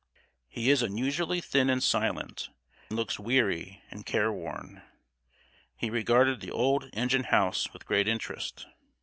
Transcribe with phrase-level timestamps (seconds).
[0.47, 2.49] He is unusually thin and silent,
[2.89, 4.81] and looks weary and careworn.
[5.77, 8.65] He regarded the old engine house with great interest.